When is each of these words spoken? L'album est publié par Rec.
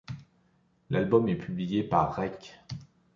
L'album 0.89 1.27
est 1.27 1.37
publié 1.37 1.83
par 1.83 2.15
Rec. 2.15 2.59